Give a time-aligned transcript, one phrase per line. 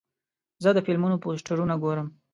[0.63, 2.07] زه د فلمونو پوسټرونه ګورم.